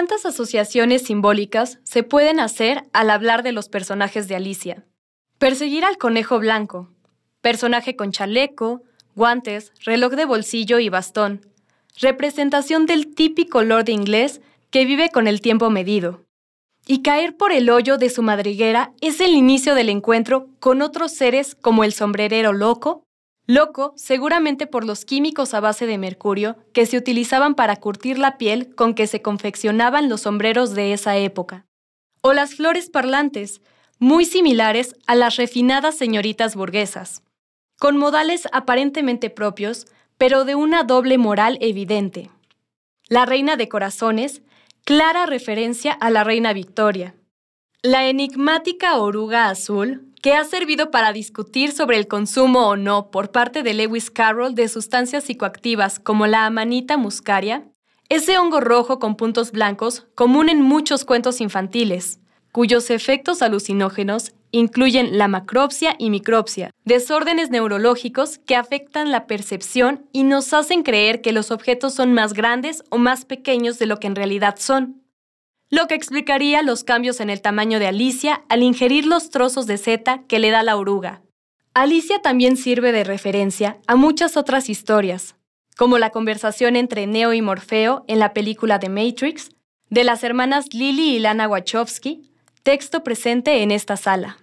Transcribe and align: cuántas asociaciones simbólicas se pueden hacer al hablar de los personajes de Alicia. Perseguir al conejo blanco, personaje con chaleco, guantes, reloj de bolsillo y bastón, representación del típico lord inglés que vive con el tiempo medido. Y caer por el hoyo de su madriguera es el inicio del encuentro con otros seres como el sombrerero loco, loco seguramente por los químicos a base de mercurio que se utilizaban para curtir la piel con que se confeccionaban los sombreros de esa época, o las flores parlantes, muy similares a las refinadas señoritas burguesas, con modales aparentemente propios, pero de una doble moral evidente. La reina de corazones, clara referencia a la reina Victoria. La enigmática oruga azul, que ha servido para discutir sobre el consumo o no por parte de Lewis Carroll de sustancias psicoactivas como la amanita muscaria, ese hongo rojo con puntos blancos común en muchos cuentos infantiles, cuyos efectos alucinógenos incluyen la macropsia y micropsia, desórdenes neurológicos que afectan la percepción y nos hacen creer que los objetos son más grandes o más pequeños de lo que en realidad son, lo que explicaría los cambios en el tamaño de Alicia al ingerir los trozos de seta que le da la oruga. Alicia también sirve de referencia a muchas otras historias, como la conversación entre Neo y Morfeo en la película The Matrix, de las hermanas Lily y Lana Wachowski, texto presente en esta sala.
cuántas 0.00 0.24
asociaciones 0.24 1.02
simbólicas 1.02 1.78
se 1.84 2.02
pueden 2.02 2.40
hacer 2.40 2.84
al 2.94 3.10
hablar 3.10 3.42
de 3.42 3.52
los 3.52 3.68
personajes 3.68 4.28
de 4.28 4.34
Alicia. 4.34 4.86
Perseguir 5.36 5.84
al 5.84 5.98
conejo 5.98 6.38
blanco, 6.38 6.88
personaje 7.42 7.96
con 7.96 8.10
chaleco, 8.10 8.80
guantes, 9.14 9.74
reloj 9.84 10.14
de 10.14 10.24
bolsillo 10.24 10.78
y 10.78 10.88
bastón, 10.88 11.42
representación 12.00 12.86
del 12.86 13.14
típico 13.14 13.62
lord 13.62 13.90
inglés 13.90 14.40
que 14.70 14.86
vive 14.86 15.10
con 15.10 15.26
el 15.26 15.42
tiempo 15.42 15.68
medido. 15.68 16.24
Y 16.86 17.02
caer 17.02 17.36
por 17.36 17.52
el 17.52 17.68
hoyo 17.68 17.98
de 17.98 18.08
su 18.08 18.22
madriguera 18.22 18.94
es 19.02 19.20
el 19.20 19.34
inicio 19.34 19.74
del 19.74 19.90
encuentro 19.90 20.48
con 20.60 20.80
otros 20.80 21.12
seres 21.12 21.54
como 21.54 21.84
el 21.84 21.92
sombrerero 21.92 22.54
loco, 22.54 23.02
loco 23.50 23.92
seguramente 23.96 24.68
por 24.68 24.84
los 24.84 25.04
químicos 25.04 25.54
a 25.54 25.60
base 25.60 25.86
de 25.86 25.98
mercurio 25.98 26.56
que 26.72 26.86
se 26.86 26.96
utilizaban 26.96 27.56
para 27.56 27.74
curtir 27.76 28.16
la 28.16 28.38
piel 28.38 28.74
con 28.76 28.94
que 28.94 29.08
se 29.08 29.22
confeccionaban 29.22 30.08
los 30.08 30.20
sombreros 30.22 30.74
de 30.74 30.92
esa 30.92 31.16
época, 31.16 31.66
o 32.20 32.32
las 32.32 32.54
flores 32.54 32.90
parlantes, 32.90 33.60
muy 33.98 34.24
similares 34.24 34.94
a 35.08 35.16
las 35.16 35.36
refinadas 35.36 35.96
señoritas 35.96 36.54
burguesas, 36.54 37.24
con 37.76 37.96
modales 37.96 38.46
aparentemente 38.52 39.30
propios, 39.30 39.86
pero 40.16 40.44
de 40.44 40.54
una 40.54 40.84
doble 40.84 41.18
moral 41.18 41.58
evidente. 41.60 42.30
La 43.08 43.26
reina 43.26 43.56
de 43.56 43.68
corazones, 43.68 44.42
clara 44.84 45.26
referencia 45.26 45.92
a 45.92 46.10
la 46.10 46.22
reina 46.22 46.52
Victoria. 46.52 47.16
La 47.82 48.06
enigmática 48.06 48.96
oruga 48.98 49.48
azul, 49.48 50.09
que 50.22 50.34
ha 50.34 50.44
servido 50.44 50.90
para 50.90 51.12
discutir 51.12 51.72
sobre 51.72 51.96
el 51.96 52.06
consumo 52.06 52.68
o 52.68 52.76
no 52.76 53.10
por 53.10 53.30
parte 53.30 53.62
de 53.62 53.74
Lewis 53.74 54.10
Carroll 54.10 54.54
de 54.54 54.68
sustancias 54.68 55.24
psicoactivas 55.24 55.98
como 55.98 56.26
la 56.26 56.46
amanita 56.46 56.96
muscaria, 56.96 57.66
ese 58.08 58.38
hongo 58.38 58.60
rojo 58.60 58.98
con 58.98 59.16
puntos 59.16 59.52
blancos 59.52 60.06
común 60.14 60.48
en 60.48 60.60
muchos 60.62 61.04
cuentos 61.04 61.40
infantiles, 61.40 62.18
cuyos 62.52 62.90
efectos 62.90 63.40
alucinógenos 63.40 64.32
incluyen 64.50 65.16
la 65.16 65.28
macropsia 65.28 65.94
y 65.98 66.10
micropsia, 66.10 66.72
desórdenes 66.84 67.50
neurológicos 67.50 68.38
que 68.38 68.56
afectan 68.56 69.12
la 69.12 69.26
percepción 69.26 70.06
y 70.12 70.24
nos 70.24 70.52
hacen 70.52 70.82
creer 70.82 71.20
que 71.20 71.32
los 71.32 71.50
objetos 71.50 71.94
son 71.94 72.12
más 72.12 72.32
grandes 72.32 72.82
o 72.90 72.98
más 72.98 73.24
pequeños 73.24 73.78
de 73.78 73.86
lo 73.86 73.98
que 73.98 74.08
en 74.08 74.16
realidad 74.16 74.56
son, 74.58 75.02
lo 75.70 75.86
que 75.86 75.94
explicaría 75.94 76.62
los 76.62 76.82
cambios 76.82 77.20
en 77.20 77.30
el 77.30 77.40
tamaño 77.40 77.78
de 77.78 77.86
Alicia 77.86 78.42
al 78.48 78.64
ingerir 78.64 79.06
los 79.06 79.30
trozos 79.30 79.66
de 79.66 79.78
seta 79.78 80.24
que 80.26 80.40
le 80.40 80.50
da 80.50 80.64
la 80.64 80.76
oruga. 80.76 81.22
Alicia 81.74 82.20
también 82.20 82.56
sirve 82.56 82.90
de 82.90 83.04
referencia 83.04 83.78
a 83.86 83.94
muchas 83.94 84.36
otras 84.36 84.68
historias, 84.68 85.36
como 85.76 85.98
la 85.98 86.10
conversación 86.10 86.74
entre 86.74 87.06
Neo 87.06 87.32
y 87.32 87.40
Morfeo 87.40 88.04
en 88.08 88.18
la 88.18 88.34
película 88.34 88.80
The 88.80 88.88
Matrix, 88.88 89.50
de 89.88 90.02
las 90.02 90.24
hermanas 90.24 90.74
Lily 90.74 91.14
y 91.14 91.18
Lana 91.20 91.46
Wachowski, 91.48 92.32
texto 92.64 93.04
presente 93.04 93.62
en 93.62 93.70
esta 93.70 93.96
sala. 93.96 94.40